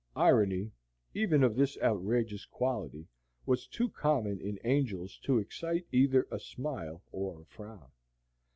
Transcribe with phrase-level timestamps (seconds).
[0.15, 0.71] Irony,
[1.13, 3.05] even of this outrageous quality,
[3.45, 7.85] was too common in Angel's to excite either a smile or a frown.